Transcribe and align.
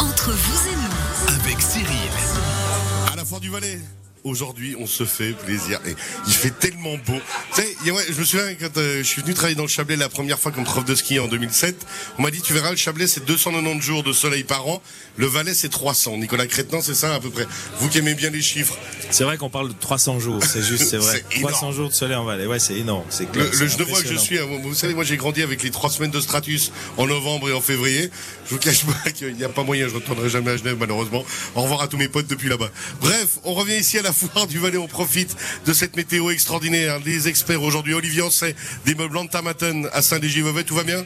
Entre 0.00 0.32
vous 0.32 0.68
et 0.68 0.74
nous, 0.74 1.34
avec 1.40 1.62
Cyril. 1.62 2.10
À 3.12 3.16
la 3.16 3.24
Foire 3.24 3.40
du 3.40 3.48
Valais. 3.48 3.78
Aujourd'hui, 4.24 4.76
on 4.78 4.86
se 4.86 5.04
fait 5.04 5.32
plaisir. 5.32 5.80
Et 5.86 5.94
il 6.26 6.32
fait 6.32 6.50
tellement 6.50 6.96
beau. 7.06 7.18
Tu 7.54 7.62
sais, 7.62 7.90
ouais, 7.90 8.04
je 8.08 8.18
me 8.18 8.24
souviens 8.24 8.54
quand 8.54 8.76
euh, 8.76 8.98
je 8.98 9.02
suis 9.02 9.22
venu 9.22 9.34
travailler 9.34 9.54
dans 9.56 9.62
le 9.62 9.68
Chablais 9.68 9.96
la 9.96 10.08
première 10.08 10.38
fois 10.38 10.52
comme 10.52 10.64
prof 10.64 10.84
de 10.84 10.94
ski 10.94 11.18
en 11.18 11.28
2007, 11.28 11.86
on 12.18 12.22
m'a 12.22 12.30
dit, 12.30 12.40
tu 12.40 12.52
verras, 12.52 12.70
le 12.70 12.76
Chablais, 12.76 13.06
c'est 13.06 13.24
290 13.24 13.80
jours 13.80 14.02
de 14.02 14.12
soleil 14.12 14.44
par 14.44 14.66
an. 14.66 14.82
Le 15.16 15.26
Valais, 15.26 15.54
c'est 15.54 15.68
300. 15.68 16.18
Nicolas 16.18 16.46
Crétin, 16.46 16.80
c'est 16.80 16.94
ça 16.94 17.14
à 17.14 17.20
peu 17.20 17.30
près. 17.30 17.46
Vous 17.80 17.88
qui 17.88 17.98
aimez 17.98 18.14
bien 18.14 18.30
les 18.30 18.42
chiffres. 18.42 18.76
C'est 19.10 19.24
vrai 19.24 19.36
qu'on 19.36 19.50
parle 19.50 19.68
de 19.68 19.74
300 19.78 20.20
jours, 20.20 20.42
c'est 20.44 20.62
juste, 20.62 20.88
c'est 20.88 20.96
vrai. 20.98 21.24
C'est 21.30 21.38
énorme. 21.38 21.52
300 21.52 21.72
jours 21.72 21.88
de 21.88 21.94
soleil 21.94 22.16
en 22.16 22.24
Valais, 22.24 22.46
ouais, 22.46 22.58
c'est 22.58 22.74
énorme. 22.74 23.04
C'est 23.10 23.24
Le, 23.24 23.30
clair, 23.30 23.60
le 23.60 23.68
Genevois 23.68 24.02
que 24.02 24.08
je 24.08 24.16
suis, 24.16 24.38
hein, 24.38 24.46
vous 24.62 24.74
savez, 24.74 24.94
moi 24.94 25.04
j'ai 25.04 25.16
grandi 25.16 25.42
avec 25.42 25.62
les 25.62 25.70
trois 25.70 25.90
semaines 25.90 26.10
de 26.10 26.20
Stratus 26.20 26.72
en 26.96 27.06
novembre 27.06 27.48
et 27.48 27.52
en 27.52 27.60
février. 27.60 28.10
Je 28.46 28.50
vous 28.54 28.58
cache 28.60 28.84
pas 28.84 29.10
qu'il 29.14 29.34
n'y 29.34 29.44
a 29.44 29.48
pas 29.48 29.62
moyen, 29.62 29.86
je 29.88 29.94
ne 29.94 29.98
retournerai 30.00 30.28
jamais 30.28 30.52
à 30.52 30.56
Genève 30.56 30.76
malheureusement. 30.78 31.24
Au 31.54 31.62
revoir 31.62 31.82
à 31.82 31.88
tous 31.88 31.96
mes 31.96 32.08
potes 32.08 32.26
depuis 32.26 32.48
là-bas. 32.48 32.70
Bref, 33.00 33.38
on 33.44 33.54
revient 33.54 33.76
ici 33.76 33.98
à 33.98 34.02
la 34.02 34.12
foire 34.18 34.46
du 34.46 34.58
Valais, 34.58 34.78
on 34.78 34.88
profite 34.88 35.36
de 35.64 35.72
cette 35.72 35.96
météo 35.96 36.30
extraordinaire. 36.30 36.98
Les 37.04 37.28
experts 37.28 37.62
aujourd'hui, 37.62 37.94
Olivier 37.94 38.22
Ancet, 38.22 38.54
des 38.84 38.94
meubles 38.94 39.16
Antamaten 39.16 39.88
à 39.92 40.02
Saint-Légivevet, 40.02 40.64
tout 40.64 40.74
va 40.74 40.82
bien? 40.82 41.04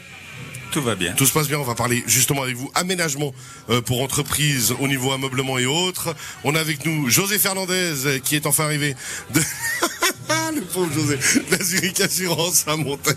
Tout 0.71 0.81
va 0.81 0.95
bien. 0.95 1.13
tout 1.13 1.27
se 1.27 1.33
passe 1.33 1.47
bien, 1.47 1.59
on 1.59 1.63
va 1.63 1.75
parler 1.75 2.03
justement 2.07 2.41
avec 2.41 2.55
vous 2.55 2.71
aménagement 2.73 3.31
euh, 3.69 3.81
pour 3.81 4.01
entreprises 4.01 4.73
au 4.79 4.87
niveau 4.87 5.11
ameublement 5.11 5.59
et 5.59 5.67
autres. 5.67 6.15
On 6.43 6.55
a 6.55 6.59
avec 6.59 6.83
nous 6.83 7.11
José 7.11 7.37
Fernandez 7.37 8.07
euh, 8.07 8.17
qui 8.17 8.35
est 8.35 8.47
enfin 8.47 8.63
arrivé 8.63 8.95
de 9.35 9.39
le 10.55 10.61
pauvre 10.61 10.91
José, 10.93 11.17
la 11.51 11.63
Zurich 11.63 11.99
Assurance 12.01 12.63
à 12.67 12.75
Montaigne. 12.77 13.15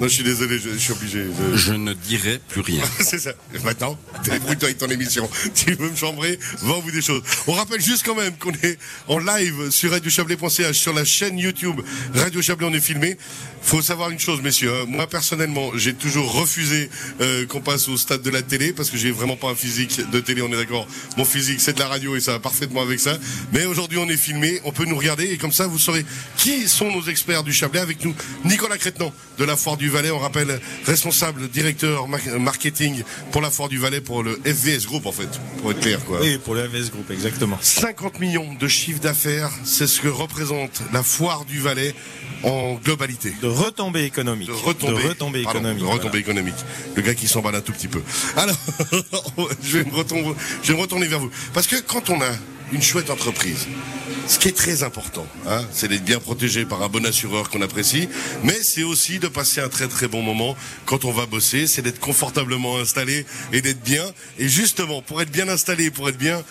non, 0.00 0.08
je 0.08 0.14
suis 0.14 0.22
désolé, 0.24 0.58
je, 0.58 0.70
je 0.70 0.78
suis 0.78 0.92
obligé. 0.92 1.24
je- 1.52 1.56
Je 1.56 1.72
ne 1.72 1.92
dirai 1.94 2.40
plus 2.48 2.60
rien. 2.60 2.82
c'est 3.00 3.18
ça. 3.18 3.32
Maintenant, 3.64 3.98
débrouille-toi 4.24 4.68
avec 4.68 4.78
ton 4.78 4.88
émission. 4.88 5.28
Tu 5.54 5.74
veux 5.74 5.90
me 5.90 5.96
chambrer, 5.96 6.38
vends 6.60 6.80
vous 6.80 6.90
des 6.90 7.02
choses. 7.02 7.22
On 7.46 7.52
rappelle 7.52 7.80
juste 7.80 8.04
quand 8.04 8.14
même 8.14 8.34
qu'on 8.36 8.52
est 8.62 8.78
en 9.08 9.18
live 9.18 9.70
sur 9.70 9.90
radiochablais.ch, 9.90 10.76
sur 10.78 10.92
la 10.92 11.04
chaîne 11.04 11.38
YouTube 11.38 11.80
Radio 12.14 12.42
Chablais, 12.42 12.66
on 12.66 12.74
est 12.74 12.80
filmé. 12.80 13.16
Faut 13.62 13.80
savoir 13.82 14.10
une 14.10 14.18
chose, 14.18 14.42
messieurs. 14.42 14.72
hein. 14.74 14.84
Moi, 14.88 15.06
personnellement, 15.06 15.70
j'ai 15.76 15.94
toujours 15.94 16.32
refusé 16.32 16.90
euh, 17.20 17.46
qu'on 17.46 17.60
passe 17.60 17.88
au 17.88 17.96
stade 17.96 18.22
de 18.22 18.30
la 18.30 18.42
télé 18.42 18.72
parce 18.72 18.90
que 18.90 18.96
j'ai 18.96 19.12
vraiment 19.12 19.36
pas 19.36 19.50
un 19.50 19.54
physique 19.54 20.00
de 20.10 20.18
télé, 20.20 20.42
on 20.42 20.52
est 20.52 20.56
d'accord. 20.56 20.86
Mon 21.16 21.24
physique, 21.24 21.60
c'est 21.60 21.74
de 21.74 21.78
la 21.78 21.86
radio 21.86 22.16
et 22.16 22.20
ça 22.20 22.32
va 22.32 22.38
parfaitement 22.40 22.82
avec 22.82 22.98
ça. 22.98 23.16
Mais 23.52 23.64
aujourd'hui, 23.64 23.98
on 23.98 24.08
est 24.08 24.16
filmé, 24.16 24.60
on 24.64 24.72
peut 24.72 24.84
nous 24.84 24.96
regarder 24.96 25.26
et 25.26 25.38
comme 25.38 25.52
ça, 25.52 25.68
vous 25.68 25.78
saurez 25.78 26.01
qui 26.36 26.68
sont 26.68 26.90
nos 26.90 27.02
experts 27.04 27.42
du 27.44 27.52
Chablais 27.52 27.80
avec 27.80 28.04
nous. 28.04 28.14
Nicolas 28.44 28.78
Crétenant 28.78 29.12
de 29.38 29.44
la 29.44 29.56
Foire 29.56 29.76
du 29.76 29.88
Valais, 29.88 30.10
on 30.10 30.18
rappelle 30.18 30.60
responsable 30.86 31.48
directeur 31.48 32.08
mar- 32.08 32.20
marketing 32.38 33.02
pour 33.30 33.40
la 33.40 33.50
Foire 33.50 33.68
du 33.68 33.78
Valais 33.78 34.00
pour 34.00 34.22
le 34.22 34.40
FVS 34.44 34.86
Group 34.86 35.06
en 35.06 35.12
fait, 35.12 35.28
pour 35.60 35.70
être 35.72 35.80
clair 35.80 36.04
quoi. 36.04 36.20
Oui, 36.20 36.38
pour 36.38 36.54
le 36.54 36.68
FS 36.68 36.90
Group, 36.90 37.10
exactement. 37.10 37.58
50 37.60 38.20
millions 38.20 38.54
de 38.54 38.68
chiffre 38.68 39.00
d'affaires, 39.00 39.50
c'est 39.64 39.86
ce 39.86 40.00
que 40.00 40.08
représente 40.08 40.82
la 40.92 41.02
Foire 41.02 41.44
du 41.44 41.60
Valais 41.60 41.94
en 42.44 42.74
globalité. 42.74 43.32
De 43.40 43.46
retombées 43.46 44.04
économiques. 44.04 44.48
De 44.48 44.52
retombées, 44.52 45.02
De 45.02 45.08
retombées 45.08 45.42
pardon, 45.44 45.58
économiques. 45.60 45.82
de 45.84 45.88
retombées 45.88 46.18
économiques. 46.18 46.54
Le 46.96 47.02
gars 47.02 47.14
qui 47.14 47.28
s'emballe 47.28 47.54
un 47.54 47.60
tout 47.60 47.72
petit 47.72 47.88
peu. 47.88 48.02
Alors, 48.36 48.56
je 49.62 49.78
vais 49.78 49.84
me 49.84 49.94
retourner, 49.94 50.34
je 50.62 50.68
vais 50.72 50.76
me 50.76 50.82
retourner 50.82 51.06
vers 51.06 51.20
vous. 51.20 51.30
Parce 51.54 51.66
que 51.66 51.76
quand 51.80 52.10
on 52.10 52.20
a 52.20 52.30
une 52.72 52.82
chouette 52.82 53.10
entreprise, 53.10 53.68
ce 54.26 54.38
qui 54.38 54.48
est 54.48 54.56
très 54.56 54.82
important, 54.82 55.26
hein, 55.48 55.64
c'est 55.72 55.88
d'être 55.88 56.04
bien 56.04 56.18
protégé 56.18 56.64
par 56.64 56.82
un 56.82 56.88
bon 56.88 57.04
assureur 57.04 57.50
qu'on 57.50 57.62
apprécie, 57.62 58.08
mais 58.44 58.62
c'est 58.62 58.82
aussi 58.82 59.18
de 59.18 59.28
passer 59.28 59.60
un 59.60 59.68
très 59.68 59.88
très 59.88 60.08
bon 60.08 60.22
moment 60.22 60.56
quand 60.86 61.04
on 61.04 61.12
va 61.12 61.26
bosser, 61.26 61.66
c'est 61.66 61.82
d'être 61.82 62.00
confortablement 62.00 62.78
installé 62.78 63.26
et 63.52 63.60
d'être 63.60 63.82
bien. 63.82 64.04
Et 64.38 64.48
justement, 64.48 65.02
pour 65.02 65.20
être 65.20 65.30
bien 65.30 65.48
installé, 65.48 65.90
pour 65.90 66.08
être 66.08 66.18
bien, 66.18 66.42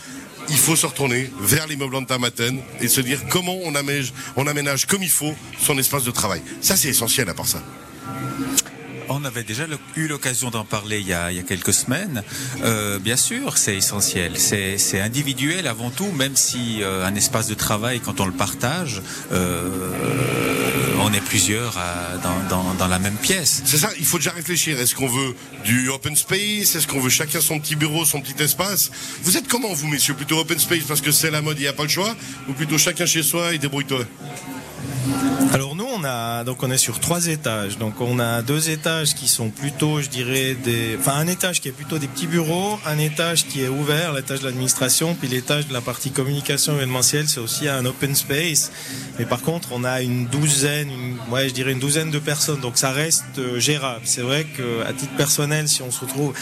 il 0.49 0.57
faut 0.57 0.75
se 0.75 0.85
retourner 0.85 1.29
vers 1.39 1.67
l'immeuble 1.67 1.95
Antamaten 1.95 2.59
et 2.81 2.87
se 2.87 3.01
dire 3.01 3.21
comment 3.29 3.57
on 3.63 3.75
aménage, 3.75 4.13
on 4.35 4.47
aménage 4.47 4.85
comme 4.85 5.03
il 5.03 5.09
faut 5.09 5.33
son 5.59 5.77
espace 5.77 6.03
de 6.03 6.11
travail. 6.11 6.41
Ça, 6.61 6.75
c'est 6.75 6.89
essentiel 6.89 7.29
à 7.29 7.33
part 7.33 7.47
ça. 7.47 7.63
On 9.13 9.25
avait 9.25 9.43
déjà 9.43 9.65
eu 9.97 10.07
l'occasion 10.07 10.51
d'en 10.51 10.63
parler 10.63 11.01
il 11.01 11.07
y 11.07 11.13
a, 11.13 11.29
quelques 11.43 11.73
semaines. 11.73 12.23
Euh, 12.63 12.97
bien 12.97 13.17
sûr, 13.17 13.57
c'est 13.57 13.75
essentiel. 13.75 14.37
C'est 14.37 15.01
individuel 15.01 15.67
avant 15.67 15.89
tout, 15.89 16.09
même 16.13 16.37
si 16.37 16.81
euh, 16.81 17.05
un 17.05 17.13
espace 17.15 17.47
de 17.47 17.53
travail, 17.53 17.99
quand 17.99 18.21
on 18.21 18.25
le 18.25 18.31
partage, 18.31 19.01
euh, 19.33 19.69
on 21.01 21.11
est 21.11 21.19
plusieurs 21.19 21.77
dans, 22.49 22.73
dans, 22.73 22.87
la 22.87 22.99
même 22.99 23.17
pièce. 23.17 23.61
C'est 23.65 23.77
ça, 23.77 23.89
il 23.99 24.05
faut 24.05 24.17
déjà 24.17 24.31
réfléchir. 24.31 24.79
Est-ce 24.79 24.95
qu'on 24.95 25.09
veut 25.09 25.35
du 25.65 25.89
open 25.89 26.15
space? 26.15 26.75
Est-ce 26.75 26.87
qu'on 26.87 27.01
veut 27.01 27.09
chacun 27.09 27.41
son 27.41 27.59
petit 27.59 27.75
bureau, 27.75 28.05
son 28.05 28.21
petit 28.21 28.41
espace? 28.41 28.91
Vous 29.23 29.35
êtes 29.35 29.47
comment, 29.49 29.73
vous, 29.73 29.87
messieurs? 29.87 30.13
Plutôt 30.13 30.39
open 30.39 30.57
space 30.57 30.83
parce 30.87 31.01
que 31.01 31.11
c'est 31.11 31.31
la 31.31 31.41
mode, 31.41 31.59
il 31.59 31.63
n'y 31.63 31.67
a 31.67 31.73
pas 31.73 31.83
le 31.83 31.89
choix? 31.89 32.15
Ou 32.47 32.53
plutôt 32.53 32.77
chacun 32.77 33.05
chez 33.05 33.23
soi 33.23 33.53
et 33.53 33.57
débrouille-toi? 33.57 34.05
On 36.01 36.05
a 36.05 36.43
donc 36.43 36.63
on 36.63 36.71
est 36.71 36.77
sur 36.77 36.99
trois 36.99 37.27
étages. 37.27 37.77
Donc 37.77 38.01
on 38.01 38.19
a 38.19 38.41
deux 38.41 38.69
étages 38.69 39.13
qui 39.13 39.27
sont 39.27 39.49
plutôt, 39.49 40.01
je 40.01 40.09
dirais, 40.09 40.55
des, 40.55 40.95
enfin 40.99 41.13
un 41.13 41.27
étage 41.27 41.61
qui 41.61 41.67
est 41.67 41.73
plutôt 41.73 41.99
des 41.99 42.07
petits 42.07 42.27
bureaux, 42.27 42.79
un 42.85 42.97
étage 42.97 43.45
qui 43.45 43.61
est 43.61 43.67
ouvert, 43.67 44.13
l'étage 44.13 44.39
de 44.39 44.45
l'administration, 44.45 45.15
puis 45.15 45.27
l'étage 45.27 45.67
de 45.67 45.73
la 45.73 45.81
partie 45.81 46.11
communication 46.11 46.73
événementielle, 46.75 47.27
c'est 47.27 47.39
aussi 47.39 47.67
un 47.67 47.85
open 47.85 48.15
space. 48.15 48.71
Mais 49.19 49.25
par 49.25 49.41
contre, 49.41 49.69
on 49.71 49.83
a 49.83 50.01
une 50.01 50.25
douzaine, 50.27 50.89
une, 50.89 51.17
ouais, 51.31 51.49
je 51.49 51.53
dirais 51.53 51.71
une 51.71 51.79
douzaine 51.79 52.11
de 52.11 52.19
personnes. 52.19 52.59
Donc 52.59 52.77
ça 52.77 52.91
reste 52.91 53.37
euh, 53.37 53.59
gérable. 53.59 54.01
C'est 54.05 54.21
vrai 54.21 54.45
que 54.45 54.83
à 54.87 54.93
titre 54.93 55.15
personnel, 55.15 55.67
si 55.67 55.81
on 55.81 55.91
se 55.91 56.01
retrouve 56.01 56.33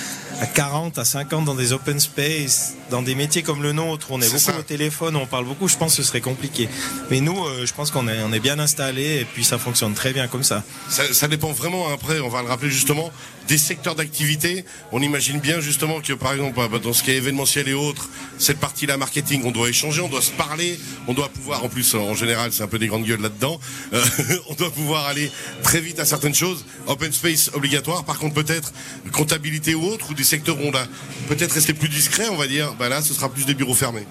à 0.42 0.46
40, 0.46 0.98
à 0.98 1.06
50 1.06 1.46
dans 1.46 1.56
des 1.56 1.74
open 1.74 2.00
space, 2.00 2.76
dans 2.90 3.02
des 3.02 3.16
métiers 3.16 3.44
comme 3.44 3.62
le 3.62 3.74
nôtre, 3.74 4.08
on 4.12 4.22
est, 4.22 4.28
beaucoup 4.28 4.40
ça. 4.40 4.58
au 4.58 4.64
téléphone, 4.64 5.16
on 5.16 5.26
parle 5.26 5.46
beaucoup, 5.46 5.68
je 5.68 5.76
pense 5.76 5.96
que 5.96 6.02
ce 6.02 6.08
serait 6.08 6.22
compliqué. 6.22 6.70
Mais 7.10 7.20
nous, 7.20 7.38
euh, 7.46 7.66
je 7.66 7.74
pense 7.74 7.92
qu'on 7.92 8.08
est, 8.08 8.22
on 8.24 8.32
est 8.32 8.40
bien 8.40 8.60
installé 8.60 9.20
et 9.22 9.26
puis 9.26 9.44
ça 9.50 9.58
fonctionne 9.58 9.96
très 9.96 10.14
bien 10.14 10.28
comme 10.28 10.44
ça. 10.44 10.64
ça, 10.90 11.12
ça 11.12 11.28
dépend 11.28 11.52
vraiment, 11.52 11.92
après, 11.92 12.20
on 12.20 12.30
va 12.30 12.44
le 12.44 12.48
rappeler 12.48 12.70
justement, 12.70 13.12
des 13.48 13.58
secteurs 13.58 13.96
d'activité. 13.96 14.64
On 14.92 15.02
imagine 15.02 15.40
bien 15.40 15.60
justement 15.60 16.02
que, 16.02 16.14
par 16.14 16.34
exemple, 16.34 16.56
bah, 16.56 16.78
dans 16.78 16.94
ce 16.94 17.02
qui 17.02 17.10
est 17.10 17.16
événementiel 17.16 17.68
et 17.68 17.74
autres, 17.74 18.10
cette 18.38 18.60
partie-là, 18.60 18.98
marketing, 18.98 19.42
on 19.46 19.52
doit 19.52 19.68
échanger, 19.68 20.02
on 20.02 20.08
doit 20.08 20.22
se 20.22 20.32
parler, 20.32 20.80
on 21.08 21.16
doit 21.16 21.30
pouvoir, 21.30 21.64
en 21.64 21.68
plus, 21.68 21.96
en 21.96 22.14
général, 22.14 22.54
c'est 22.54 22.62
un 22.62 22.68
peu 22.68 22.78
des 22.78 22.86
grandes 22.86 23.06
gueules 23.06 23.22
là-dedans, 23.22 23.60
euh, 23.94 24.06
on 24.50 24.54
doit 24.54 24.70
pouvoir 24.70 25.08
aller 25.08 25.32
très 25.64 25.82
vite 25.82 26.00
à 26.00 26.06
certaines 26.06 26.36
choses. 26.36 26.64
Open 26.86 27.12
space 27.12 27.50
obligatoire, 27.56 28.06
par 28.06 28.20
contre, 28.20 28.36
peut-être 28.36 28.72
comptabilité 29.12 29.74
ou 29.74 29.84
autre, 29.84 30.12
ou 30.12 30.14
des 30.14 30.24
secteurs 30.24 30.60
où 30.60 30.66
on 30.66 30.76
a 30.76 30.86
peut-être 31.28 31.54
resté 31.54 31.74
plus 31.74 31.90
discret, 31.90 32.30
on 32.30 32.38
va 32.38 32.46
dire, 32.46 32.76
bah 32.78 32.88
là, 32.88 33.02
ce 33.02 33.16
sera 33.16 33.30
plus 33.30 33.46
des 33.48 33.56
bureaux 33.56 33.74
fermés. 33.74 34.06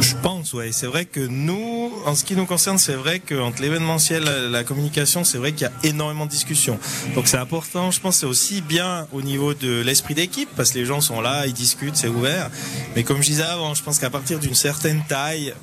Je 0.00 0.14
pense, 0.22 0.54
ouais. 0.54 0.70
C'est 0.72 0.86
vrai 0.86 1.04
que 1.04 1.20
nous, 1.20 1.92
en 2.06 2.14
ce 2.14 2.24
qui 2.24 2.34
nous 2.34 2.46
concerne, 2.46 2.78
c'est 2.78 2.94
vrai 2.94 3.20
qu'entre 3.20 3.60
l'événementiel 3.60 4.22
et 4.22 4.48
la 4.48 4.64
communication, 4.64 5.24
c'est 5.24 5.36
vrai 5.36 5.52
qu'il 5.52 5.62
y 5.62 5.66
a 5.66 5.72
énormément 5.88 6.26
de 6.26 6.30
discussions. 6.30 6.78
Donc 7.14 7.28
c'est 7.28 7.36
important, 7.36 7.90
je 7.90 8.00
pense, 8.00 8.18
c'est 8.18 8.26
aussi 8.26 8.62
bien 8.62 9.06
au 9.12 9.20
niveau 9.20 9.52
de 9.52 9.82
l'esprit 9.82 10.14
d'équipe, 10.14 10.48
parce 10.56 10.70
que 10.70 10.78
les 10.78 10.86
gens 10.86 11.00
sont 11.00 11.20
là, 11.20 11.46
ils 11.46 11.52
discutent, 11.52 11.96
c'est 11.96 12.08
ouvert. 12.08 12.50
Mais 12.94 13.02
comme 13.02 13.18
je 13.18 13.26
disais 13.26 13.42
avant, 13.42 13.74
je 13.74 13.82
pense 13.82 13.98
qu'à 13.98 14.10
partir 14.10 14.38
d'une 14.38 14.54
certaine 14.54 15.02
taille, 15.08 15.54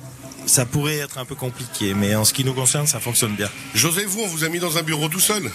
ça 0.48 0.66
pourrait 0.66 0.96
être 0.98 1.18
un 1.18 1.24
peu 1.24 1.34
compliqué. 1.34 1.94
Mais 1.94 2.14
en 2.16 2.24
ce 2.24 2.32
qui 2.32 2.44
nous 2.44 2.54
concerne, 2.54 2.86
ça 2.86 2.98
fonctionne 3.00 3.34
bien. 3.36 3.48
José, 3.74 4.04
vous, 4.04 4.20
on 4.22 4.26
vous 4.26 4.44
a 4.44 4.48
mis 4.48 4.58
dans 4.58 4.76
un 4.78 4.82
bureau 4.82 5.08
tout 5.08 5.20
seul 5.20 5.50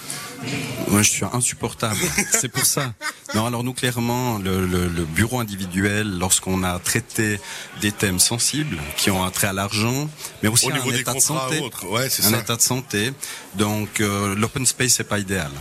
Moi, 0.87 1.01
je 1.01 1.09
suis 1.09 1.25
insupportable. 1.33 1.97
C'est 2.31 2.47
pour 2.49 2.65
ça. 2.65 2.93
Non, 3.35 3.45
alors 3.47 3.63
nous, 3.63 3.73
clairement, 3.73 4.37
le, 4.37 4.65
le- 4.65 4.87
le 4.87 5.03
bureau 5.05 5.39
individuel, 5.39 6.17
lorsqu'on 6.19 6.63
a 6.63 6.77
traité 6.79 7.39
des 7.81 7.91
thèmes 7.91 8.19
sensibles 8.19 8.77
qui 8.95 9.09
ont 9.11 9.23
un 9.23 9.31
trait 9.31 9.47
à 9.47 9.53
l'argent, 9.53 10.09
mais 10.43 10.49
aussi 10.49 10.67
Au 10.67 10.71
à 10.71 10.73
niveau 10.73 10.89
un 10.89 10.93
des 10.93 10.99
état 10.99 11.13
de 11.13 11.19
santé, 11.19 11.59
ouais, 11.89 12.05
un 12.05 12.09
ça. 12.09 12.39
état 12.39 12.55
de 12.55 12.61
santé. 12.61 13.11
Donc, 13.55 13.99
euh, 13.99 14.35
l'open 14.35 14.65
space, 14.65 14.93
c'est 14.93 15.03
pas 15.03 15.19
idéal. 15.19 15.51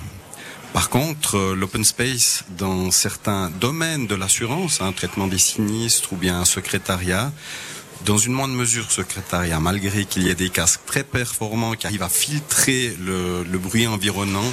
Par 0.75 0.89
contre, 0.89 1.37
euh, 1.37 1.55
l'open 1.55 1.85
space 1.85 2.45
dans 2.59 2.91
certains 2.91 3.51
domaines 3.61 4.07
de 4.07 4.15
l'assurance, 4.15 4.81
un 4.81 4.93
traitement 4.93 5.27
des 5.27 5.39
sinistres 5.39 6.13
ou 6.13 6.17
bien 6.17 6.41
un 6.41 6.45
secrétariat, 6.47 7.31
dans 8.05 8.19
une 8.19 8.33
moindre 8.33 8.55
mesure 8.55 8.91
secrétariat, 8.91 9.61
malgré 9.61 10.05
qu'il 10.05 10.25
y 10.25 10.31
ait 10.31 10.35
des 10.35 10.51
casques 10.51 10.81
très 10.87 11.05
performants 11.05 11.75
qui 11.75 11.87
arrivent 11.87 12.03
à 12.03 12.09
filtrer 12.09 12.97
le, 13.01 13.45
le 13.45 13.59
bruit 13.59 13.87
environnant, 13.87 14.53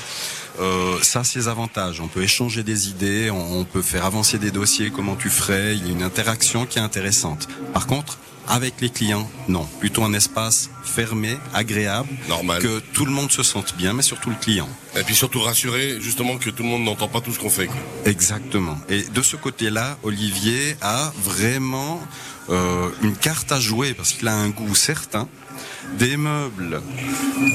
euh, 0.59 0.97
ça 1.01 1.23
ses 1.23 1.47
avantages. 1.47 2.01
On 2.01 2.07
peut 2.07 2.21
échanger 2.23 2.63
des 2.63 2.89
idées, 2.89 3.31
on, 3.31 3.59
on 3.59 3.63
peut 3.65 3.81
faire 3.81 4.05
avancer 4.05 4.37
des 4.37 4.51
dossiers, 4.51 4.91
comment 4.91 5.15
tu 5.15 5.29
ferais, 5.29 5.75
il 5.75 5.85
y 5.85 5.89
a 5.89 5.91
une 5.91 6.03
interaction 6.03 6.65
qui 6.65 6.79
est 6.79 6.81
intéressante. 6.81 7.47
Par 7.73 7.87
contre, 7.87 8.17
avec 8.47 8.81
les 8.81 8.89
clients, 8.89 9.29
non. 9.47 9.67
Plutôt 9.79 10.03
un 10.03 10.13
espace 10.13 10.71
fermé, 10.83 11.37
agréable, 11.53 12.09
Normal. 12.27 12.61
que 12.61 12.79
tout 12.79 13.05
le 13.05 13.11
monde 13.11 13.31
se 13.31 13.43
sente 13.43 13.75
bien, 13.77 13.93
mais 13.93 14.01
surtout 14.01 14.31
le 14.31 14.35
client. 14.35 14.67
Et 14.97 15.03
puis 15.03 15.13
surtout 15.13 15.39
rassurer 15.39 16.01
justement 16.01 16.37
que 16.39 16.49
tout 16.49 16.63
le 16.63 16.69
monde 16.69 16.83
n'entend 16.83 17.07
pas 17.07 17.21
tout 17.21 17.31
ce 17.31 17.37
qu'on 17.37 17.51
fait. 17.51 17.67
Quoi. 17.67 17.77
Exactement. 18.05 18.77
Et 18.89 19.03
de 19.03 19.21
ce 19.21 19.35
côté-là, 19.35 19.97
Olivier 20.01 20.75
a 20.81 21.13
vraiment 21.23 22.01
une 22.49 23.15
carte 23.15 23.51
à 23.51 23.59
jouer 23.59 23.93
parce 23.93 24.13
qu'il 24.13 24.27
a 24.27 24.33
un 24.35 24.49
goût 24.49 24.75
certain, 24.75 25.27
des 25.97 26.17
meubles. 26.17 26.81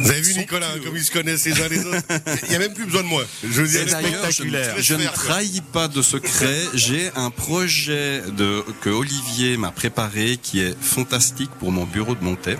Vous 0.02 0.10
avez 0.10 0.20
vu 0.20 0.34
Nicolas, 0.34 0.66
comme 0.84 0.96
ils 0.96 1.04
se 1.04 1.10
connaissent 1.10 1.44
les 1.44 1.60
uns 1.60 1.68
les 1.68 1.84
autres 1.84 2.02
Il 2.44 2.48
n'y 2.50 2.56
a 2.56 2.58
même 2.58 2.74
plus 2.74 2.84
besoin 2.84 3.02
de 3.02 3.08
moi. 3.08 3.22
Je 3.42 3.62
veux 3.62 3.68
dire, 3.68 3.82
Et 3.82 3.90
d'ailleurs, 3.90 4.26
je, 4.26 4.32
spectaculaire. 4.32 4.74
je 4.78 4.94
ne 4.94 5.06
trahis 5.06 5.62
pas 5.72 5.88
de 5.88 6.02
secret. 6.02 6.58
J'ai 6.74 7.10
un 7.16 7.30
projet 7.30 8.22
de, 8.36 8.64
que 8.80 8.90
Olivier 8.90 9.56
m'a 9.56 9.70
préparé 9.70 10.38
qui 10.42 10.60
est 10.60 10.76
fantastique 10.80 11.50
pour 11.58 11.72
mon 11.72 11.84
bureau 11.84 12.14
de 12.14 12.24
montée. 12.24 12.56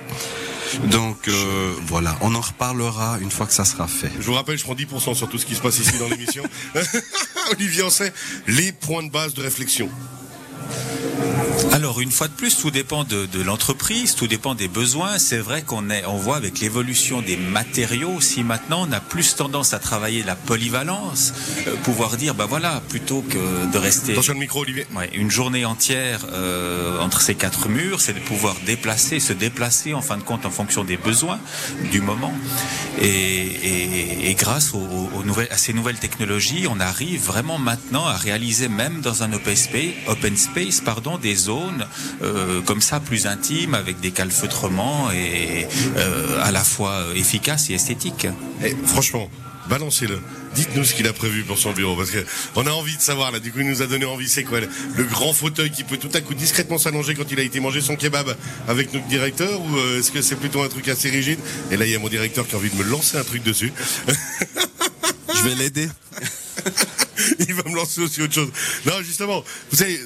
Donc 0.90 1.28
euh, 1.28 1.72
voilà, 1.86 2.16
on 2.20 2.34
en 2.34 2.40
reparlera 2.40 3.18
une 3.20 3.30
fois 3.30 3.46
que 3.46 3.52
ça 3.52 3.64
sera 3.64 3.86
fait. 3.86 4.10
Je 4.18 4.24
vous 4.24 4.32
rappelle, 4.32 4.58
je 4.58 4.64
prends 4.64 4.74
10% 4.74 5.14
sur 5.14 5.28
tout 5.28 5.38
ce 5.38 5.46
qui 5.46 5.54
se 5.54 5.60
passe 5.60 5.78
ici 5.78 5.98
dans 5.98 6.08
l'émission. 6.08 6.42
Olivier 7.52 7.82
Ancet, 7.82 8.12
les 8.48 8.72
points 8.72 9.02
de 9.02 9.10
base 9.10 9.34
de 9.34 9.42
réflexion. 9.42 9.88
Alors 11.72 12.00
une 12.00 12.12
fois 12.12 12.28
de 12.28 12.32
plus, 12.32 12.56
tout 12.56 12.70
dépend 12.70 13.02
de, 13.04 13.26
de 13.26 13.42
l'entreprise, 13.42 14.14
tout 14.14 14.28
dépend 14.28 14.54
des 14.54 14.68
besoins. 14.68 15.18
C'est 15.18 15.38
vrai 15.38 15.62
qu'on 15.62 15.90
est, 15.90 16.04
on 16.06 16.16
voit 16.16 16.36
avec 16.36 16.60
l'évolution 16.60 17.20
des 17.20 17.36
matériaux, 17.36 18.20
si 18.20 18.44
maintenant 18.44 18.86
on 18.88 18.92
a 18.92 19.00
plus 19.00 19.34
tendance 19.34 19.74
à 19.74 19.80
travailler 19.80 20.22
la 20.22 20.36
polyvalence, 20.36 21.32
euh, 21.66 21.74
pouvoir 21.82 22.16
dire, 22.16 22.34
bah 22.34 22.46
voilà, 22.48 22.80
plutôt 22.88 23.22
que 23.22 23.70
de 23.72 23.78
rester 23.78 24.12
Attention 24.12 24.34
le 24.34 24.38
micro, 24.38 24.60
Olivier. 24.62 24.86
Ouais, 24.94 25.10
une 25.14 25.30
journée 25.32 25.64
entière 25.64 26.20
euh, 26.32 27.00
entre 27.00 27.20
ces 27.20 27.34
quatre 27.34 27.68
murs, 27.68 28.00
c'est 28.00 28.12
de 28.14 28.20
pouvoir 28.20 28.54
déplacer, 28.66 29.18
se 29.18 29.32
déplacer 29.32 29.94
en 29.94 30.00
fin 30.02 30.16
de 30.16 30.22
compte 30.22 30.46
en 30.46 30.50
fonction 30.50 30.84
des 30.84 30.96
besoins 30.96 31.40
du 31.90 32.00
moment. 32.00 32.32
Et, 33.00 33.06
et- 33.08 34.30
et 34.30 34.34
grâce 34.34 34.72
aux, 34.74 34.78
aux 35.14 35.22
nouvelles, 35.24 35.48
à 35.50 35.56
ces 35.58 35.72
nouvelles 35.72 35.98
technologies, 35.98 36.66
on 36.70 36.78
arrive 36.80 37.20
vraiment 37.24 37.58
maintenant 37.58 38.06
à 38.06 38.14
réaliser 38.16 38.68
même 38.68 39.00
dans 39.00 39.22
un 39.22 39.32
open 39.32 39.56
space, 39.56 39.92
open 40.06 40.36
space 40.36 40.80
pardon, 40.80 41.18
des 41.18 41.34
zones 41.34 41.53
euh, 42.22 42.60
comme 42.62 42.80
ça 42.80 43.00
plus 43.00 43.26
intimes 43.26 43.74
avec 43.74 44.00
des 44.00 44.10
calfeutrements 44.10 45.10
et 45.12 45.66
euh, 45.96 46.42
à 46.42 46.50
la 46.50 46.64
fois 46.64 47.04
efficaces 47.14 47.70
et 47.70 47.74
esthétiques. 47.74 48.26
Eh, 48.62 48.74
franchement, 48.86 49.28
balancez-le. 49.68 50.20
Dites-nous 50.54 50.84
ce 50.84 50.94
qu'il 50.94 51.08
a 51.08 51.12
prévu 51.12 51.42
pour 51.42 51.58
son 51.58 51.72
bureau, 51.72 51.96
parce 51.96 52.12
que 52.12 52.24
on 52.54 52.64
a 52.66 52.70
envie 52.70 52.96
de 52.96 53.02
savoir 53.02 53.32
là. 53.32 53.40
Du 53.40 53.50
coup, 53.50 53.58
il 53.60 53.68
nous 53.68 53.82
a 53.82 53.86
donné 53.86 54.04
envie. 54.04 54.28
C'est 54.28 54.44
quoi 54.44 54.60
le, 54.60 54.68
le 54.96 55.04
grand 55.04 55.32
fauteuil 55.32 55.70
qui 55.70 55.82
peut 55.82 55.96
tout 55.96 56.10
à 56.14 56.20
coup 56.20 56.34
discrètement 56.34 56.78
s'allonger 56.78 57.14
quand 57.14 57.30
il 57.32 57.40
a 57.40 57.42
été 57.42 57.58
manger 57.58 57.80
son 57.80 57.96
kebab 57.96 58.36
avec 58.68 58.92
notre 58.94 59.06
directeur, 59.06 59.60
ou 59.60 59.76
euh, 59.76 59.98
est-ce 59.98 60.12
que 60.12 60.22
c'est 60.22 60.36
plutôt 60.36 60.62
un 60.62 60.68
truc 60.68 60.86
assez 60.88 61.10
rigide? 61.10 61.40
Et 61.72 61.76
là, 61.76 61.86
il 61.86 61.90
y 61.92 61.96
a 61.96 61.98
mon 61.98 62.08
directeur 62.08 62.46
qui 62.46 62.54
a 62.54 62.58
envie 62.58 62.70
de 62.70 62.76
me 62.76 62.84
lancer 62.84 63.16
un 63.16 63.24
truc 63.24 63.42
dessus. 63.42 63.72
Je 65.34 65.42
vais 65.42 65.54
l'aider. 65.56 65.88
il 67.48 67.54
va 67.54 67.62
me 67.68 67.74
lancer 67.74 68.00
aussi 68.00 68.22
autre 68.22 68.34
chose. 68.34 68.50
Non, 68.86 69.00
justement, 69.02 69.44
vous 69.70 69.76
savez, 69.76 70.00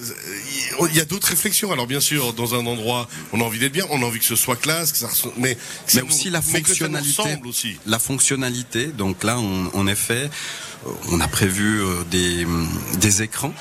il 0.91 0.97
y 0.97 1.01
a 1.01 1.05
d'autres 1.05 1.29
réflexions. 1.29 1.73
Alors 1.73 1.87
bien 1.87 2.01
sûr, 2.01 2.33
dans 2.35 2.55
un 2.55 2.65
endroit, 2.67 3.09
on 3.33 3.41
a 3.41 3.45
envie 3.45 3.59
d'être 3.59 3.73
bien, 3.73 3.85
on 3.91 4.03
a 4.03 4.07
envie 4.07 4.19
que 4.19 4.25
ce 4.25 4.37
soit 4.37 4.57
classe, 4.57 4.93
que 4.93 4.99
ça 4.99 5.09
ressemble- 5.09 5.35
mais, 5.39 5.57
Mais 5.95 6.01
nous- 6.03 6.09
aussi 6.09 6.31
la 6.31 6.43
fonctionnalité. 6.43 7.37
aussi. 7.45 7.77
La 7.87 7.99
fonctionnalité. 7.99 8.87
Donc 8.89 9.25
là, 9.25 9.39
on- 9.39 9.71
en 9.75 9.87
effet, 9.87 10.31
euh, 10.87 10.91
on 11.11 11.21
a 11.21 11.29
prévu 11.29 11.81
euh, 11.83 12.03
des, 12.11 12.47
des 12.99 13.23
écrans 13.23 13.55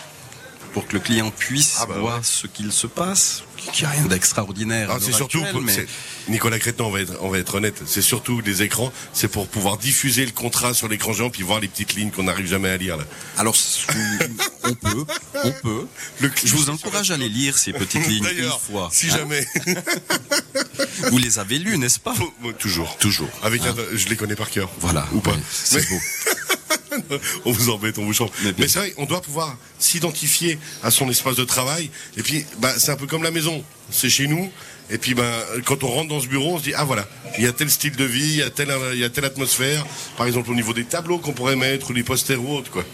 pour 0.78 0.86
que 0.88 0.94
le 0.94 1.00
client 1.00 1.32
puisse 1.32 1.78
Ah 1.82 1.88
bah 1.88 1.96
voir 1.98 2.18
ouais. 2.18 2.22
ce 2.24 2.46
qu'il 2.46 2.72
se 2.72 2.86
passe, 2.86 3.42
qui 3.74 3.84
a 3.84 3.90
rien 3.90 4.06
d'extraordinaire. 4.06 4.90
Ah, 4.92 5.00
c'est 5.02 5.12
surtout, 5.12 5.40
actuelle, 5.44 5.64
mais 5.64 5.74
c'est- 5.74 5.88
Nicolas 6.30 6.60
Crétin, 6.60 6.84
on 6.84 6.92
va 6.92 7.02
être, 7.02 7.14
on 7.22 7.30
va 7.30 7.40
être 7.40 7.56
honnête, 7.56 7.82
c'est 7.88 8.04
surtout 8.04 8.44
des 8.44 8.62
écrans, 8.62 8.94
c'est 9.12 9.28
pour 9.28 9.48
pouvoir 9.48 9.80
diffuser 9.80 10.24
le 10.24 10.32
contrat 10.34 10.76
sur 10.76 10.88
l'écran 10.88 11.14
géant 11.14 11.32
puis 11.32 11.42
voir 11.42 11.60
les 11.60 11.68
petites 11.68 11.96
lignes 11.96 12.12
qu'on 12.12 12.22
n'arrive 12.24 12.46
jamais 12.46 12.70
à 12.70 12.78
lire 12.78 12.96
là. 12.96 13.06
alors 13.40 13.56
on 14.66 14.74
peut, 14.76 15.06
on 15.44 15.52
peut. 15.52 15.88
Le 16.20 16.30
Je 16.46 16.56
vous 16.56 16.70
encourage 16.70 17.10
à 17.10 17.18
les 17.18 17.30
lire 17.30 17.58
ces 17.58 17.74
petites 17.74 18.06
lignes 18.06 18.18
une 18.20 18.24
D'ailleurs, 18.26 18.62
fois. 18.62 18.90
si 18.94 19.08
Hein 19.10 19.18
jamais, 19.18 19.48
Vous 21.10 21.18
les 21.18 21.40
avez 21.40 21.58
lues, 21.58 21.78
n'est-ce 21.80 22.00
pas 22.00 22.14
toujours, 22.60 22.98
Toujours. 22.98 23.30
avec, 23.42 23.62
Hein 23.64 23.74
un- 23.76 23.98
je 23.98 24.08
les 24.10 24.16
connais 24.16 24.36
par 24.36 24.52
cœur. 24.52 24.70
Voilà. 24.80 25.08
Ou 25.14 25.22
pas. 25.22 25.36
C'est 25.52 25.88
beau. 25.90 25.96
on 27.46 27.52
vous 27.52 27.70
embête, 27.70 27.98
on 27.98 28.06
vous 28.06 28.14
chante. 28.14 28.32
Mais 28.58 28.68
c'est 28.68 28.80
vrai, 28.80 28.94
on 28.98 29.06
doit 29.06 29.22
pouvoir 29.22 29.58
s'identifier 29.80 30.58
à 30.84 30.92
son 30.92 31.10
espace 31.10 31.36
de 31.36 31.44
travail. 31.44 31.90
Et 32.18 32.24
puis, 32.24 32.46
bah, 32.60 32.74
c'est 32.78 32.92
un 32.92 32.96
peu 32.96 33.08
comme 33.08 33.24
la 33.24 33.32
maison. 33.32 33.64
C'est 33.90 34.10
chez 34.10 34.28
nous. 34.28 34.52
Et 34.90 34.98
puis, 34.98 35.14
bah, 35.14 35.46
quand 35.66 35.84
on 35.84 35.88
rentre 35.88 36.10
dans 36.10 36.22
ce 36.22 36.28
bureau, 36.28 36.56
on 36.56 36.60
se 36.60 36.64
dit, 36.64 36.74
ah 36.74 36.86
voilà, 36.86 37.08
il 37.38 37.44
y 37.44 37.48
a 37.48 37.52
tel 37.52 37.70
style 37.70 37.96
de 37.96 38.06
vie, 38.06 38.30
il 38.30 38.36
y 38.38 38.42
a 38.42 38.50
telle, 38.50 38.74
il 38.94 39.00
y 39.00 39.04
a 39.04 39.10
telle 39.10 39.26
atmosphère. 39.26 39.86
Par 40.18 40.28
exemple, 40.28 40.50
au 40.52 40.56
niveau 40.56 40.74
des 40.74 40.86
tableaux 40.86 41.20
qu'on 41.20 41.34
pourrait 41.34 41.56
mettre, 41.56 41.92
ou 41.92 41.94
des 41.94 42.04
posters 42.04 42.42
ou 42.42 42.56
autre, 42.56 42.72
quoi. 42.72 42.86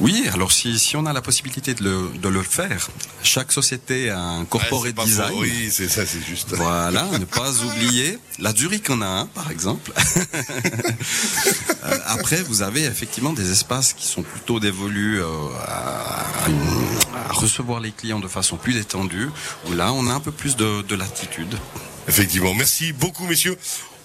Oui, 0.00 0.28
alors 0.34 0.52
si, 0.52 0.78
si 0.78 0.94
on 0.96 1.06
a 1.06 1.12
la 1.14 1.22
possibilité 1.22 1.72
de 1.74 1.82
le, 1.84 2.18
de 2.18 2.28
le 2.28 2.42
faire, 2.42 2.88
chaque 3.22 3.50
société 3.50 4.10
a 4.10 4.20
un 4.20 4.44
corporate 4.44 4.94
design. 5.04 5.30
faux. 5.32 5.40
Oui, 5.40 5.70
c'est 5.72 5.88
ça, 5.88 6.04
c'est 6.04 6.20
juste. 6.24 6.52
Voilà, 6.54 7.04
ne 7.18 7.24
pas 7.24 7.50
oublier. 7.62 8.18
La 8.38 8.54
Zurich 8.54 8.90
en 8.90 9.00
a 9.00 9.06
un, 9.06 9.26
par 9.26 9.50
exemple. 9.50 9.92
Euh, 11.84 11.98
Après, 12.06 12.42
vous 12.42 12.62
avez 12.62 12.82
effectivement 12.84 13.32
des 13.32 13.52
espaces 13.52 13.92
qui 13.92 14.06
sont 14.08 14.22
plutôt 14.22 14.58
dévolus 14.58 15.20
euh, 15.22 15.26
à, 15.68 16.44
à 16.44 16.48
une- 16.48 17.28
à 17.28 17.32
recevoir 17.32 17.78
les 17.78 17.92
clients 17.92 18.18
de 18.18 18.26
façon 18.26 18.56
plus 18.56 18.72
détendue, 18.74 19.28
où 19.68 19.72
là, 19.72 19.92
on 19.92 20.08
a 20.08 20.12
un 20.12 20.18
peu 20.20 20.32
plus 20.32 20.56
de, 20.56 20.82
de 20.82 20.94
latitude. 20.96 21.56
Effectivement. 22.08 22.54
Merci 22.54 22.92
beaucoup, 22.92 23.24
messieurs. 23.26 23.56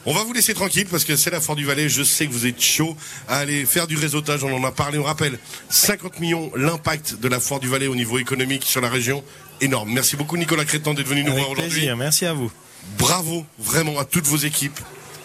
On 0.06 0.14
va 0.14 0.24
vous 0.24 0.34
laisser 0.34 0.54
tranquille 0.56 0.88
parce 0.90 1.04
que 1.06 1.16
c'est 1.16 1.30
la 1.30 1.40
Fort 1.40 1.56
du 1.56 1.64
Valais. 1.66 1.88
Je 1.88 2.02
sais 2.02 2.26
que 2.26 2.32
vous 2.32 2.48
êtes 2.48 2.60
chaud 2.60 2.98
à 3.28 3.38
aller 3.38 3.66
faire 3.66 3.86
du 3.86 3.98
réseautage. 3.98 4.44
On 4.44 4.52
en 4.56 4.64
a 4.64 4.72
parlé. 4.72 4.98
On 4.98 5.04
rappelle 5.04 5.38
50 5.70 6.20
millions 6.20 6.52
l'impact 6.56 7.20
de 7.20 7.28
la 7.28 7.40
Fort 7.40 7.60
du 7.60 7.68
Valais 7.68 7.86
au 7.88 7.96
niveau 7.96 8.18
économique 8.18 8.64
sur 8.66 8.82
la 8.82 8.90
région. 8.90 9.24
Énorme. 9.62 9.92
Merci 9.94 10.16
beaucoup, 10.16 10.38
Nicolas 10.38 10.66
Crétan, 10.66 10.96
d'être 10.96 11.08
venu 11.08 11.24
nous 11.24 11.32
Avec 11.34 11.44
voir 11.44 11.52
aujourd'hui. 11.52 11.88
merci 11.96 12.26
à 12.26 12.34
vous. 12.34 12.52
Bravo 12.98 13.46
vraiment 13.60 14.00
à 14.00 14.06
toutes 14.06 14.26
vos 14.26 14.38
équipes, 14.38 14.80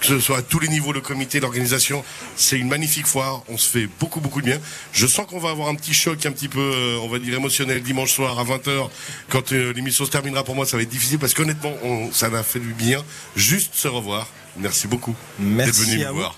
que 0.08 0.18
ce 0.18 0.20
soit 0.20 0.38
à 0.38 0.42
tous 0.42 0.58
les 0.58 0.68
niveaux, 0.68 0.92
le 0.92 1.00
comité, 1.00 1.40
l'organisation. 1.40 2.04
C'est 2.36 2.58
une 2.58 2.68
magnifique 2.68 3.06
foire, 3.06 3.42
on 3.48 3.58
se 3.58 3.68
fait 3.68 3.88
beaucoup 4.00 4.20
beaucoup 4.20 4.40
de 4.40 4.46
bien. 4.46 4.60
Je 4.92 5.06
sens 5.06 5.26
qu'on 5.26 5.38
va 5.40 5.50
avoir 5.50 5.68
un 5.68 5.74
petit 5.74 5.94
choc 5.94 6.24
un 6.26 6.32
petit 6.32 6.48
peu, 6.48 6.60
euh, 6.60 6.98
on 7.02 7.08
va 7.08 7.18
dire 7.18 7.34
émotionnel 7.34 7.82
dimanche 7.82 8.12
soir 8.12 8.38
à 8.38 8.44
20h 8.44 8.88
quand 9.28 9.52
euh, 9.52 9.72
l'émission 9.72 10.04
se 10.04 10.10
terminera 10.10 10.44
pour 10.44 10.54
moi, 10.54 10.66
ça 10.66 10.76
va 10.76 10.82
être 10.82 10.88
difficile 10.88 11.18
parce 11.18 11.34
qu'honnêtement, 11.34 11.72
on- 11.82 12.12
ça 12.12 12.28
m'a 12.30 12.42
fait 12.42 12.60
du 12.60 12.72
bien 12.74 13.02
juste 13.36 13.74
se 13.74 13.88
revoir. 13.88 14.28
Merci 14.58 14.86
beaucoup 14.88 15.14
Merci 15.38 15.80
d'être 15.80 15.88
venu 15.90 16.04
à 16.04 16.10
vous. 16.12 16.18
voir. 16.18 16.36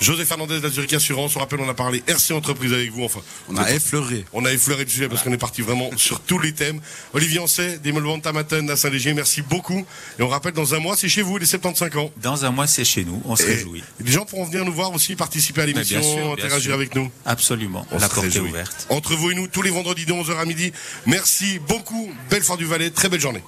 José 0.00 0.24
Fernandez 0.24 0.60
d'Azuric 0.60 0.92
Assurance, 0.92 1.34
on 1.36 1.40
rappelle, 1.40 1.58
on 1.60 1.68
a 1.68 1.74
parlé 1.74 2.02
RC 2.06 2.32
Entreprise 2.32 2.72
avec 2.72 2.92
vous, 2.92 3.02
enfin. 3.04 3.20
On 3.48 3.56
a 3.56 3.68
effleuré. 3.72 4.24
On 4.32 4.44
a 4.44 4.52
effleuré 4.52 4.84
le 4.84 4.90
sujet 4.90 5.08
parce 5.08 5.22
qu'on 5.22 5.32
est 5.32 5.38
parti 5.38 5.60
vraiment 5.62 5.90
sur 5.96 6.20
tous 6.20 6.38
les 6.38 6.52
thèmes. 6.52 6.80
Olivier 7.14 7.40
Ancet, 7.40 7.78
des 7.78 7.92
Tamaten 8.22 8.70
à 8.70 8.76
Saint-Légier, 8.76 9.12
merci 9.14 9.42
beaucoup. 9.42 9.84
Et 10.18 10.22
on 10.22 10.28
rappelle, 10.28 10.52
dans 10.52 10.74
un 10.74 10.78
mois, 10.78 10.96
c'est 10.96 11.08
chez 11.08 11.22
vous, 11.22 11.36
les 11.36 11.46
75 11.46 11.96
ans. 11.96 12.10
Dans 12.22 12.44
un 12.44 12.50
mois, 12.50 12.66
c'est 12.66 12.84
chez 12.84 13.04
nous, 13.04 13.20
on 13.24 13.34
se 13.34 13.42
Et 13.42 13.54
réjouit. 13.56 13.82
les 14.00 14.12
gens 14.12 14.24
pourront 14.24 14.44
venir 14.44 14.64
nous 14.64 14.72
voir 14.72 14.92
aussi, 14.92 15.16
participer 15.16 15.62
à 15.62 15.66
l'émission, 15.66 16.32
interagir 16.32 16.60
sûr. 16.62 16.74
avec 16.74 16.94
nous. 16.94 17.10
Absolument, 17.26 17.86
On 17.90 17.98
la 17.98 18.08
porte 18.08 18.26
est 18.26 18.38
ouverte. 18.38 18.86
Entre 18.90 19.14
vous 19.16 19.30
et 19.30 19.34
nous, 19.34 19.48
tous 19.48 19.62
les 19.62 19.70
vendredis 19.70 20.06
de 20.06 20.12
11h 20.12 20.38
à 20.38 20.44
midi. 20.44 20.72
Merci 21.06 21.58
beaucoup. 21.58 22.10
Belle 22.30 22.42
Fort 22.42 22.56
du 22.56 22.66
Valais, 22.66 22.90
très 22.90 23.08
belle 23.08 23.20
journée. 23.20 23.42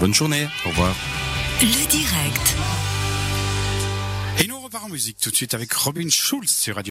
Bonne 0.00 0.14
journée. 0.14 0.48
Au 0.66 0.70
revoir. 0.70 0.94
Le 1.60 1.86
direct. 1.88 2.56
Musique 4.88 5.18
tout 5.20 5.30
de 5.30 5.36
suite 5.36 5.54
avec 5.54 5.72
Robin 5.72 6.08
Schulz 6.08 6.50
sur 6.50 6.76
Radio. 6.76 6.80